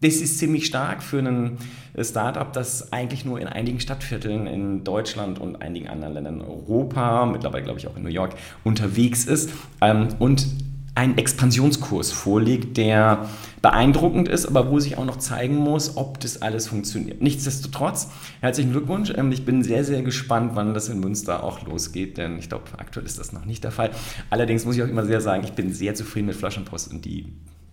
Das 0.02 0.14
ist 0.14 0.38
ziemlich 0.38 0.64
stark 0.64 1.02
für 1.02 1.19
ein 1.19 1.59
Startup, 2.00 2.50
das 2.50 2.90
eigentlich 2.92 3.26
nur 3.26 3.38
in 3.38 3.47
einigen 3.47 3.80
Stadtvierteln 3.80 4.47
in 4.47 4.83
Deutschland 4.83 5.38
und 5.38 5.61
einigen 5.61 5.88
anderen 5.88 6.14
Ländern 6.14 6.40
in 6.40 6.47
Europa, 6.47 7.26
mittlerweile 7.26 7.64
glaube 7.64 7.80
ich 7.80 7.87
auch 7.87 7.97
in 7.97 8.04
New 8.04 8.09
York, 8.09 8.35
unterwegs 8.64 9.25
ist 9.25 9.50
ähm, 9.83 10.09
und 10.19 10.47
einen 10.95 11.19
Expansionskurs 11.19 12.12
vorlegt, 12.12 12.76
der 12.76 13.28
beeindruckend 13.62 14.28
ist, 14.28 14.47
aber 14.47 14.71
wo 14.71 14.80
sich 14.80 14.97
auch 14.99 15.04
noch 15.04 15.19
zeigen 15.19 15.57
muss, 15.57 15.97
ob 15.97 16.19
das 16.21 16.42
alles 16.42 16.66
funktioniert. 16.66 17.23
Nichtsdestotrotz, 17.23 18.11
herzlichen 18.40 18.73
Glückwunsch. 18.73 19.12
Ähm, 19.14 19.30
ich 19.33 19.45
bin 19.45 19.62
sehr, 19.62 19.85
sehr 19.85 20.02
gespannt, 20.02 20.52
wann 20.54 20.73
das 20.73 20.88
in 20.88 21.00
Münster 21.00 21.45
auch 21.45 21.66
losgeht, 21.66 22.16
denn 22.16 22.38
ich 22.38 22.49
glaube, 22.49 22.64
aktuell 22.78 23.04
ist 23.04 23.19
das 23.19 23.33
noch 23.33 23.45
nicht 23.45 23.64
der 23.64 23.71
Fall. 23.71 23.90
Allerdings 24.30 24.64
muss 24.64 24.76
ich 24.76 24.83
auch 24.83 24.88
immer 24.88 25.04
sehr 25.04 25.21
sagen, 25.21 25.45
ich 25.45 25.52
bin 25.52 25.73
sehr 25.73 25.95
zufrieden 25.95 26.26
mit 26.26 26.37
Flaschenpost 26.37 26.90
und 26.90 27.04
die 27.04 27.26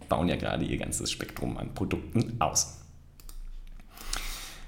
bauen 0.09 0.27
ja 0.27 0.35
gerade 0.35 0.65
ihr 0.65 0.77
ganzes 0.77 1.11
Spektrum 1.11 1.57
an 1.57 1.73
Produkten 1.73 2.35
aus. 2.39 2.77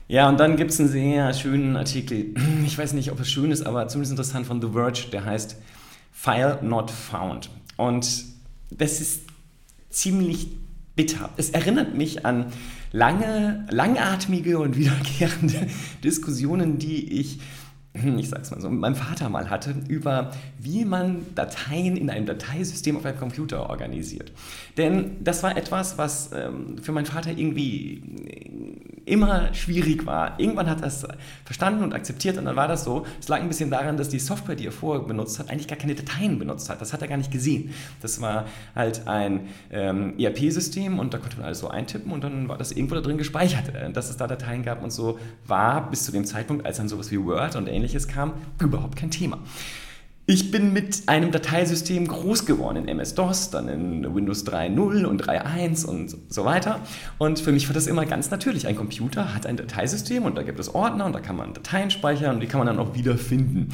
Ja, 0.08 0.28
und 0.28 0.40
dann 0.40 0.58
gibt 0.58 0.72
es 0.72 0.80
einen 0.80 0.90
sehr 0.90 1.34
schönen 1.34 1.78
Artikel, 1.78 2.34
ich 2.66 2.78
weiß 2.78 2.94
nicht, 2.94 3.12
ob 3.12 3.20
es 3.20 3.30
schön 3.32 3.52
ist, 3.52 3.66
aber 3.66 3.88
zumindest 3.88 4.12
interessant 4.12 4.48
von 4.48 4.62
The 4.62 4.70
Verge, 4.70 5.08
der 5.12 5.26
heißt 5.26 5.58
File 6.12 6.60
Not 6.62 6.90
Found. 6.90 7.50
Und 7.78 8.26
das 8.72 9.02
ist 9.02 9.24
ziemlich 9.90 10.48
bitter. 10.96 11.30
Es 11.38 11.52
erinnert 11.52 11.96
mich 11.96 12.26
an 12.26 12.48
lange, 12.92 13.66
langatmige 13.70 14.60
und 14.60 14.78
wiederkehrende 14.78 15.68
Diskussionen, 16.04 16.80
die 16.80 17.20
ich 17.20 17.40
ich 17.94 18.30
sag's 18.30 18.52
mal 18.52 18.62
so, 18.62 18.70
mit 18.70 18.80
meinem 18.80 18.96
Vater 18.96 19.30
mal 19.30 19.50
hatte, 19.50 19.76
über 19.88 20.32
wie 20.60 20.86
man 20.86 21.26
Dateien 21.36 21.98
in 21.98 22.10
einem 22.10 22.26
Dateisystem 22.26 22.98
auf 22.98 23.06
einem 23.06 23.18
Computer 23.18 23.70
organisiert. 23.70 24.32
Denn 24.78 25.24
das 25.24 25.44
war 25.44 25.58
etwas, 25.58 25.98
was 25.98 26.32
ähm, 26.34 26.78
für 26.78 26.92
meinen 26.92 27.06
Vater 27.06 27.32
irgendwie 27.32 28.04
immer 29.10 29.54
schwierig 29.54 30.06
war. 30.06 30.40
Irgendwann 30.40 30.70
hat 30.70 30.82
er 30.82 30.88
es 30.88 31.06
verstanden 31.44 31.84
und 31.84 31.94
akzeptiert 31.94 32.38
und 32.38 32.46
dann 32.46 32.56
war 32.56 32.68
das 32.68 32.84
so. 32.84 33.06
Es 33.20 33.28
lag 33.28 33.40
ein 33.40 33.48
bisschen 33.48 33.70
daran, 33.70 33.98
dass 33.98 34.10
die 34.10 34.20
Software, 34.20 34.56
die 34.56 34.66
er 34.66 34.72
vorher 34.72 35.06
benutzt 35.06 35.40
hat, 35.40 35.50
eigentlich 35.50 35.68
gar 35.68 35.78
keine 35.78 35.96
Dateien 35.96 36.40
benutzt 36.40 36.70
hat. 36.70 36.82
Das 36.82 36.94
hat 36.94 37.02
er 37.02 37.08
gar 37.08 37.18
nicht 37.18 37.32
gesehen. 37.32 37.74
Das 38.02 38.22
war 38.22 38.46
halt 38.76 39.08
ein 39.08 39.48
ähm, 39.72 40.14
ERP-System 40.18 41.00
und 41.00 41.14
da 41.14 41.18
konnte 41.18 41.38
man 41.38 41.48
alles 41.48 41.60
so 41.60 41.70
eintippen 41.70 42.12
und 42.12 42.24
dann 42.24 42.48
war 42.48 42.58
das 42.58 42.72
irgendwo 42.72 42.96
da 42.96 43.02
drin 43.02 43.18
gespeichert, 43.18 43.74
äh, 43.74 43.92
dass 43.92 44.10
es 44.10 44.18
da 44.18 44.28
Dateien 44.28 44.64
gab 44.64 44.84
und 44.84 44.92
so 44.92 45.20
war 45.46 45.90
bis 45.90 46.06
zu 46.06 46.12
dem 46.12 46.26
Zeitpunkt, 46.26 46.66
als 46.66 46.78
dann 46.78 46.88
sowas 46.88 47.12
wie 47.12 47.24
Word 47.24 47.56
und 47.56 47.68
ähnliches 47.68 48.08
kam, 48.08 48.34
überhaupt 48.60 48.96
kein 48.96 49.12
Thema. 49.12 49.40
Ich 50.32 50.52
bin 50.52 50.74
mit 50.74 51.02
einem 51.08 51.32
Dateisystem 51.32 52.08
groß 52.08 52.46
geworden 52.46 52.78
in 52.78 52.88
MS-DOS, 52.88 53.50
dann 53.50 53.68
in 53.68 54.14
Windows 54.14 54.46
3.0 54.46 55.06
und 55.06 55.28
3.1 55.28 55.88
und 55.88 56.16
so 56.30 56.46
weiter. 56.46 56.82
Und 57.18 57.40
für 57.40 57.52
mich 57.52 57.68
war 57.68 57.74
das 57.74 57.88
immer 57.88 58.06
ganz 58.06 58.30
natürlich. 58.30 58.68
Ein 58.68 58.76
Computer 58.76 59.34
hat 59.34 59.48
ein 59.48 59.58
Dateisystem 59.58 60.26
und 60.26 60.38
da 60.38 60.44
gibt 60.44 60.60
es 60.60 60.76
Ordner 60.76 61.06
und 61.08 61.14
da 61.14 61.20
kann 61.20 61.36
man 61.36 61.56
Dateien 61.56 61.90
speichern 61.90 62.36
und 62.36 62.42
die 62.42 62.46
kann 62.46 62.60
man 62.60 62.68
dann 62.68 62.78
auch 62.78 62.94
wiederfinden. 62.94 63.70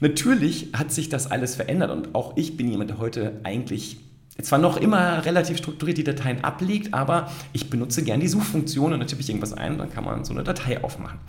Natürlich 0.00 0.70
hat 0.72 0.90
sich 0.90 1.08
das 1.08 1.30
alles 1.30 1.54
verändert 1.54 1.92
und 1.92 2.16
auch 2.16 2.36
ich 2.36 2.56
bin 2.56 2.68
jemand, 2.68 2.90
der 2.90 2.98
heute 2.98 3.38
eigentlich 3.44 4.00
zwar 4.40 4.58
noch 4.58 4.78
immer 4.78 5.24
relativ 5.24 5.58
strukturiert 5.58 5.98
die 5.98 6.04
Dateien 6.04 6.42
ablegt, 6.42 6.94
aber 6.94 7.30
ich 7.52 7.70
benutze 7.70 8.02
gern 8.02 8.18
die 8.18 8.26
Suchfunktion 8.26 8.92
und 8.92 8.98
dann 8.98 9.06
tippe 9.06 9.20
ich 9.22 9.28
irgendwas 9.28 9.52
ein 9.52 9.74
und 9.74 9.78
dann 9.78 9.92
kann 9.92 10.02
man 10.02 10.24
so 10.24 10.32
eine 10.32 10.42
Datei 10.42 10.82
aufmachen. 10.82 11.20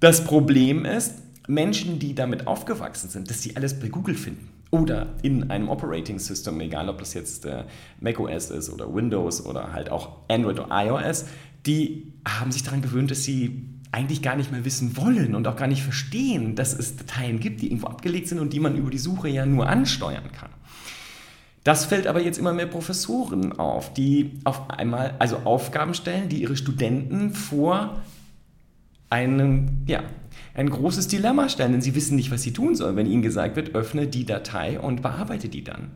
Das 0.00 0.22
Problem 0.22 0.84
ist, 0.84 1.14
Menschen, 1.48 1.98
die 1.98 2.14
damit 2.14 2.46
aufgewachsen 2.46 3.10
sind, 3.10 3.30
dass 3.30 3.42
sie 3.42 3.56
alles 3.56 3.78
bei 3.78 3.88
Google 3.88 4.14
finden 4.14 4.48
oder 4.70 5.14
in 5.22 5.50
einem 5.50 5.68
Operating 5.68 6.18
System, 6.18 6.60
egal 6.60 6.88
ob 6.88 6.98
das 6.98 7.14
jetzt 7.14 7.44
äh, 7.44 7.64
macOS 8.00 8.50
ist 8.50 8.70
oder 8.70 8.92
Windows 8.92 9.44
oder 9.44 9.72
halt 9.72 9.90
auch 9.90 10.16
Android 10.28 10.58
oder 10.58 10.68
iOS, 10.70 11.26
die 11.66 12.12
haben 12.26 12.50
sich 12.50 12.62
daran 12.62 12.82
gewöhnt, 12.82 13.10
dass 13.10 13.22
sie 13.22 13.68
eigentlich 13.92 14.22
gar 14.22 14.36
nicht 14.36 14.50
mehr 14.50 14.64
wissen 14.64 14.96
wollen 14.96 15.34
und 15.34 15.46
auch 15.46 15.56
gar 15.56 15.68
nicht 15.68 15.82
verstehen, 15.82 16.56
dass 16.56 16.72
es 16.72 16.96
Dateien 16.96 17.38
gibt, 17.38 17.60
die 17.60 17.66
irgendwo 17.66 17.88
abgelegt 17.88 18.28
sind 18.28 18.38
und 18.38 18.54
die 18.54 18.60
man 18.60 18.74
über 18.76 18.90
die 18.90 18.98
Suche 18.98 19.28
ja 19.28 19.44
nur 19.44 19.68
ansteuern 19.68 20.32
kann. 20.32 20.48
Das 21.62 21.84
fällt 21.84 22.06
aber 22.06 22.22
jetzt 22.22 22.38
immer 22.38 22.54
mehr 22.54 22.66
Professoren 22.66 23.52
auf, 23.52 23.92
die 23.92 24.32
auf 24.44 24.70
einmal 24.70 25.14
also 25.18 25.36
Aufgaben 25.44 25.92
stellen, 25.94 26.30
die 26.30 26.40
ihre 26.40 26.56
Studenten 26.56 27.30
vor 27.34 28.02
einen, 29.10 29.84
ja, 29.86 30.02
ein 30.54 30.70
großes 30.70 31.08
Dilemma 31.08 31.48
stellen, 31.48 31.72
denn 31.72 31.82
sie 31.82 31.94
wissen 31.94 32.16
nicht, 32.16 32.30
was 32.30 32.42
sie 32.42 32.52
tun 32.52 32.74
sollen, 32.74 32.96
wenn 32.96 33.06
ihnen 33.06 33.22
gesagt 33.22 33.56
wird, 33.56 33.74
öffne 33.74 34.06
die 34.06 34.26
Datei 34.26 34.78
und 34.78 35.02
bearbeite 35.02 35.48
die 35.48 35.64
dann. 35.64 35.90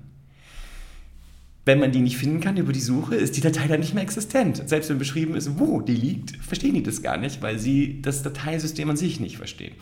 Wenn 1.64 1.80
man 1.80 1.90
die 1.90 2.00
nicht 2.00 2.16
finden 2.16 2.40
kann 2.40 2.56
über 2.56 2.72
die 2.72 2.80
Suche, 2.80 3.16
ist 3.16 3.36
die 3.36 3.40
Datei 3.40 3.66
dann 3.66 3.80
nicht 3.80 3.92
mehr 3.92 4.04
existent. 4.04 4.62
Selbst 4.66 4.88
wenn 4.88 4.98
beschrieben 4.98 5.34
ist, 5.34 5.58
wo 5.58 5.80
die 5.80 5.96
liegt, 5.96 6.36
verstehen 6.36 6.74
die 6.74 6.82
das 6.82 7.02
gar 7.02 7.16
nicht, 7.16 7.42
weil 7.42 7.58
sie 7.58 8.00
das 8.02 8.22
Dateisystem 8.22 8.88
an 8.88 8.96
sich 8.96 9.18
nicht 9.18 9.36
verstehen. 9.36 9.74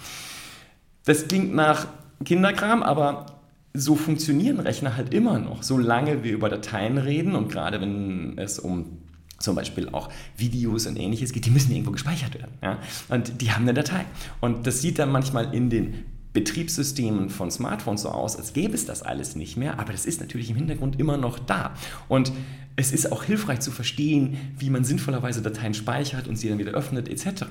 Das 1.05 1.29
klingt 1.29 1.55
nach 1.55 1.87
Kinderkram, 2.25 2.83
aber 2.83 3.27
so 3.75 3.97
funktionieren 3.97 4.61
Rechner 4.61 4.97
halt 4.97 5.13
immer 5.13 5.39
noch, 5.39 5.63
solange 5.63 6.25
wir 6.25 6.33
über 6.33 6.49
Dateien 6.49 6.97
reden 6.97 7.35
und 7.35 7.51
gerade 7.51 7.81
wenn 7.81 8.39
es 8.39 8.59
um 8.59 9.04
zum 9.45 9.55
Beispiel 9.55 9.89
auch 9.91 10.09
Videos 10.37 10.87
und 10.87 10.99
ähnliches 10.99 11.33
geht, 11.33 11.47
die 11.47 11.51
müssen 11.51 11.73
irgendwo 11.73 11.93
gespeichert 11.93 12.35
werden. 12.35 12.53
Ja? 12.63 12.79
Und 13.09 13.41
die 13.41 13.53
haben 13.53 13.63
eine 13.63 13.75
Datei. 13.75 14.05
Und 14.41 14.67
das 14.67 14.81
sieht 14.81 14.99
dann 14.99 15.13
manchmal 15.13 15.55
in 15.55 15.71
den 15.71 16.05
Betriebssystemen 16.33 17.31
von 17.31 17.51
Smartphones 17.53 18.03
so 18.03 18.09
aus, 18.09 18.37
als 18.37 18.53
gäbe 18.53 18.75
es 18.75 18.87
das 18.87 19.03
alles 19.03 19.37
nicht 19.37 19.57
mehr, 19.57 19.79
aber 19.79 19.93
das 19.93 20.05
ist 20.05 20.21
natürlich 20.21 20.51
im 20.51 20.57
Hintergrund 20.57 20.99
immer 20.99 21.17
noch 21.17 21.39
da. 21.39 21.75
Und 22.09 22.33
es 22.77 22.91
ist 22.91 23.13
auch 23.13 23.23
hilfreich 23.23 23.61
zu 23.61 23.71
verstehen, 23.71 24.37
wie 24.59 24.69
man 24.69 24.83
sinnvollerweise 24.83 25.43
Dateien 25.43 25.75
speichert 25.75 26.27
und 26.27 26.37
sie 26.37 26.49
dann 26.49 26.59
wieder 26.59 26.73
öffnet 26.73 27.09
etc. 27.09 27.45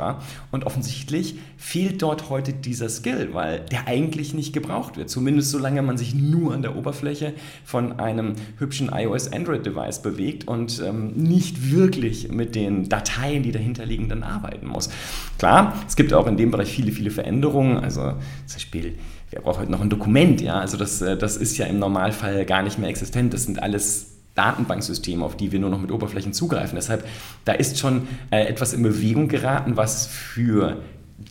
Und 0.52 0.66
offensichtlich 0.66 1.36
fehlt 1.56 2.02
dort 2.02 2.30
heute 2.30 2.52
dieser 2.52 2.90
Skill, 2.90 3.30
weil 3.32 3.62
der 3.72 3.88
eigentlich 3.88 4.34
nicht 4.34 4.52
gebraucht 4.52 4.98
wird. 4.98 5.10
Zumindest 5.10 5.52
solange 5.52 5.82
man 5.82 5.98
sich 5.98 6.14
nur 6.14 6.54
an 6.54 6.62
der 6.62 6.76
Oberfläche 6.76 7.34
von 7.64 8.00
einem 8.00 8.34
hübschen 8.58 8.90
iOS-Android-Device 8.94 10.02
bewegt 10.02 10.48
und 10.48 10.82
ähm, 10.86 11.14
nicht 11.14 11.72
wirklich 11.72 12.30
mit 12.30 12.54
den 12.54 12.90
Dateien, 12.90 13.44
die 13.44 13.54
dahinter 13.54 13.86
liegen, 13.86 14.10
dann 14.10 14.24
arbeiten 14.24 14.68
muss. 14.68 14.90
Klar, 15.38 15.74
es 15.88 15.96
gibt 15.96 16.14
auch 16.14 16.28
in 16.28 16.36
dem 16.36 16.52
Bereich 16.52 16.70
viele, 16.70 16.92
viele 16.92 17.12
Veränderungen. 17.12 17.78
Also 17.78 18.02
zum 18.02 18.56
Beispiel 18.56 18.96
wer 19.32 19.42
braucht 19.42 19.60
heute 19.60 19.72
noch 19.72 19.82
ein 19.82 19.90
Dokument? 19.90 20.42
Ja, 20.42 20.60
also 20.60 20.76
das, 20.76 21.02
äh, 21.02 21.18
das 21.18 21.38
ist 21.38 21.58
ja 21.58 21.66
im 21.66 21.80
Normalfall 21.80 22.46
gar 22.46 22.62
nicht 22.62 22.78
mehr 22.78 22.90
existent. 22.90 23.34
Das 23.34 23.44
sind 23.44 23.62
alles 23.62 24.13
Datenbanksysteme, 24.36 25.24
auf 25.24 25.38
die 25.38 25.52
wir 25.52 25.60
nur 25.60 25.70
noch 25.70 25.82
mit 25.82 25.92
Oberflächen 25.92 26.34
zugreifen. 26.34 26.76
Deshalb, 26.76 27.06
da 27.46 27.54
ist 27.54 27.78
schon 27.78 28.08
äh, 28.32 28.46
etwas 28.46 28.74
in 28.74 28.82
Bewegung 28.82 29.28
geraten, 29.28 29.78
was 29.78 30.08
für 30.08 30.78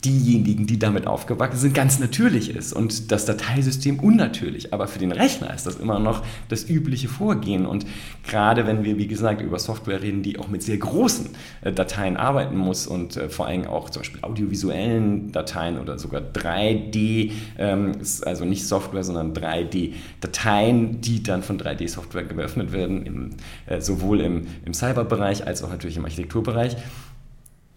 diejenigen, 0.05 0.67
die 0.67 0.79
damit 0.79 1.07
aufgewachsen 1.07 1.59
sind, 1.59 1.75
ganz 1.75 1.99
natürlich 1.99 2.55
ist 2.55 2.73
und 2.73 3.13
das 3.13 3.25
Dateisystem 3.25 3.99
unnatürlich. 3.99 4.73
Aber 4.73 4.87
für 4.87 4.99
den 4.99 5.13
Rechner 5.13 5.53
ist 5.55 5.67
das 5.67 5.77
immer 5.77 5.99
noch 5.99 6.23
das 6.49 6.69
übliche 6.69 7.09
Vorgehen. 7.09 7.67
Und 7.67 7.87
gerade 8.27 8.67
wenn 8.67 8.85
wir, 8.85 8.99
wie 8.99 9.07
gesagt, 9.07 9.41
über 9.41 9.59
Software 9.59 10.03
reden, 10.03 10.23
die 10.23 10.39
auch 10.39 10.49
mit 10.49 10.63
sehr 10.63 10.79
großen 10.79 11.31
äh, 11.63 11.73
Dateien 11.73 12.17
arbeiten 12.17 12.57
muss 12.57 12.87
und 12.87 13.17
äh, 13.17 13.29
vor 13.29 13.47
allem 13.47 13.67
auch 13.67 13.91
zum 13.91 14.01
Beispiel 14.01 14.23
audiovisuellen 14.23 15.33
Dateien 15.33 15.79
oder 15.79 15.99
sogar 15.99 16.21
3D, 16.21 17.33
ähm, 17.59 17.93
also 18.25 18.45
nicht 18.45 18.67
Software, 18.67 19.05
sondern 19.05 19.33
3D-Dateien, 19.33 21.01
die 21.01 21.23
dann 21.23 21.43
von 21.43 21.59
3D-Software 21.59 22.25
geöffnet 22.25 22.73
werden, 22.73 23.37
äh, 23.67 23.81
sowohl 23.81 24.21
im, 24.21 24.47
im 24.65 24.75
Cyberbereich 24.75 25.47
als 25.47 25.63
auch 25.63 25.71
natürlich 25.71 25.97
im 25.97 26.05
Architekturbereich 26.05 26.77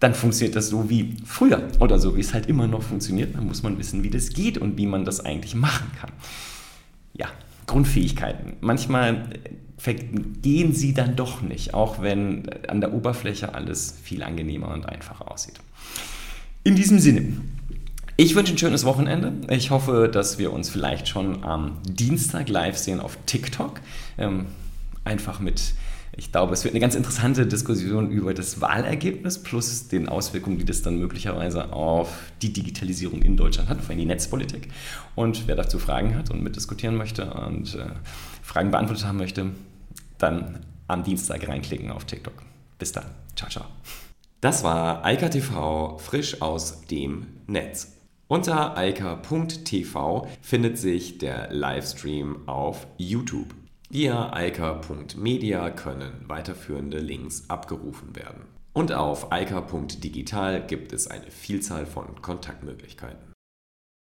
dann 0.00 0.14
funktioniert 0.14 0.56
das 0.56 0.68
so 0.68 0.90
wie 0.90 1.16
früher 1.24 1.68
oder 1.80 1.98
so 1.98 2.16
wie 2.16 2.20
es 2.20 2.34
halt 2.34 2.46
immer 2.46 2.66
noch 2.66 2.82
funktioniert. 2.82 3.34
Dann 3.34 3.46
muss 3.46 3.62
man 3.62 3.78
wissen, 3.78 4.02
wie 4.02 4.10
das 4.10 4.30
geht 4.30 4.58
und 4.58 4.76
wie 4.76 4.86
man 4.86 5.04
das 5.04 5.20
eigentlich 5.20 5.54
machen 5.54 5.90
kann. 5.98 6.10
Ja, 7.14 7.28
Grundfähigkeiten. 7.66 8.54
Manchmal 8.60 9.30
gehen 10.42 10.74
sie 10.74 10.94
dann 10.94 11.16
doch 11.16 11.42
nicht, 11.42 11.74
auch 11.74 12.02
wenn 12.02 12.48
an 12.68 12.80
der 12.80 12.92
Oberfläche 12.92 13.54
alles 13.54 13.96
viel 14.02 14.22
angenehmer 14.22 14.68
und 14.68 14.86
einfacher 14.86 15.30
aussieht. 15.30 15.60
In 16.64 16.74
diesem 16.74 16.98
Sinne, 16.98 17.40
ich 18.16 18.34
wünsche 18.34 18.54
ein 18.54 18.58
schönes 18.58 18.84
Wochenende. 18.84 19.32
Ich 19.50 19.70
hoffe, 19.70 20.10
dass 20.12 20.38
wir 20.38 20.52
uns 20.52 20.68
vielleicht 20.68 21.08
schon 21.08 21.44
am 21.44 21.78
Dienstag 21.86 22.48
live 22.48 22.76
sehen 22.76 23.00
auf 23.00 23.18
TikTok. 23.26 23.80
Ähm, 24.18 24.46
einfach 25.04 25.38
mit 25.38 25.74
Ich 26.18 26.32
glaube, 26.32 26.54
es 26.54 26.64
wird 26.64 26.72
eine 26.72 26.80
ganz 26.80 26.94
interessante 26.94 27.46
Diskussion 27.46 28.10
über 28.10 28.32
das 28.32 28.62
Wahlergebnis 28.62 29.42
plus 29.42 29.88
den 29.88 30.08
Auswirkungen, 30.08 30.56
die 30.56 30.64
das 30.64 30.80
dann 30.80 30.98
möglicherweise 30.98 31.72
auf 31.74 32.08
die 32.40 32.52
Digitalisierung 32.52 33.20
in 33.20 33.36
Deutschland 33.36 33.68
hat, 33.68 33.80
vor 33.82 33.90
allem 33.90 33.98
die 33.98 34.06
Netzpolitik. 34.06 34.68
Und 35.14 35.46
wer 35.46 35.56
dazu 35.56 35.78
Fragen 35.78 36.16
hat 36.16 36.30
und 36.30 36.42
mitdiskutieren 36.42 36.96
möchte 36.96 37.30
und 37.34 37.74
äh, 37.74 37.88
Fragen 38.42 38.70
beantwortet 38.70 39.04
haben 39.04 39.18
möchte, 39.18 39.50
dann 40.16 40.60
am 40.88 41.04
Dienstag 41.04 41.46
reinklicken 41.46 41.90
auf 41.90 42.06
TikTok. 42.06 42.34
Bis 42.78 42.92
dann. 42.92 43.04
Ciao, 43.34 43.50
ciao. 43.50 43.66
Das 44.40 44.64
war 44.64 45.04
Eika 45.04 45.28
TV 45.28 45.98
frisch 45.98 46.40
aus 46.40 46.82
dem 46.86 47.26
Netz. 47.46 47.92
Unter 48.28 48.76
eika.tv 48.76 50.26
findet 50.40 50.78
sich 50.78 51.18
der 51.18 51.52
Livestream 51.52 52.48
auf 52.48 52.86
YouTube. 52.96 53.54
Via 53.96 54.30
können 55.70 56.12
weiterführende 56.28 56.98
Links 56.98 57.48
abgerufen 57.48 58.14
werden. 58.14 58.42
Und 58.74 58.92
auf 58.92 59.32
eika.digital 59.32 60.66
gibt 60.66 60.92
es 60.92 61.06
eine 61.06 61.30
Vielzahl 61.30 61.86
von 61.86 62.20
Kontaktmöglichkeiten. 62.20 63.32